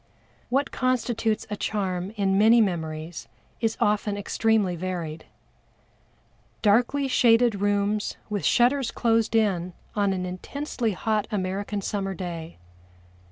[0.49, 3.27] What constitutes a charm in many memories
[3.59, 5.25] is often extremely varied.
[6.63, 12.57] Darkly shaded rooms with shutters closed in on an intensely hot American summer day.